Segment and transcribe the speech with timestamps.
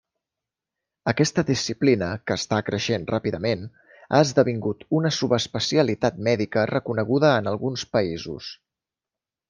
[1.11, 3.69] Aquesta disciplina, que està creixent ràpidament,
[4.07, 8.55] ha esdevingut una subespecialitat mèdica reconeguda en alguns països.